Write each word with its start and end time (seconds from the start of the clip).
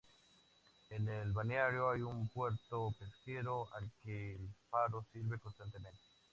En 0.89 1.07
el 1.09 1.31
balneario 1.31 1.91
hay 1.91 2.01
un 2.01 2.27
puerto 2.27 2.91
pesquero 2.97 3.71
al 3.75 3.91
que 4.03 4.33
el 4.33 4.49
faro 4.71 5.05
sirve 5.13 5.37
constantemente. 5.37 6.01